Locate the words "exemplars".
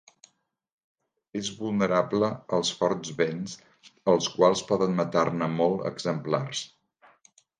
5.93-6.65